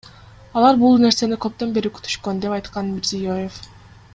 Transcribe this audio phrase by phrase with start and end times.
[0.61, 3.61] Алар бул нерсени көптөн бери күтүшкөн,— деп айткан Мирзиёев.